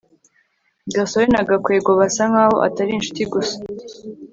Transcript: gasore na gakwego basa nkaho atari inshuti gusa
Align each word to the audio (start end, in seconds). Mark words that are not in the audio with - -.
gasore 0.95 1.27
na 1.33 1.41
gakwego 1.49 1.89
basa 1.99 2.23
nkaho 2.31 2.57
atari 2.67 2.91
inshuti 2.95 3.21
gusa 3.33 3.55